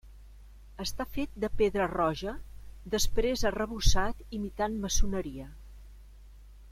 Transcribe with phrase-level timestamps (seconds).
[0.83, 2.33] Està fet de pedra roja
[2.95, 5.47] després arrebossat imitant maçoneria.